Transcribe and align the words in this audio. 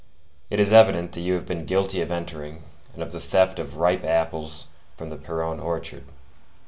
It 0.49 0.59
is 0.59 0.73
evident 0.73 1.11
that 1.11 1.21
you 1.21 1.35
have 1.35 1.45
been 1.45 1.63
guilty 1.63 2.01
of 2.01 2.09
entering, 2.09 2.63
and 2.95 3.03
of 3.03 3.11
the 3.11 3.19
theft 3.19 3.59
of 3.59 3.77
ripe 3.77 4.03
apples 4.03 4.65
from 4.97 5.11
the 5.11 5.15
Pierron 5.15 5.59
orchard. 5.59 6.05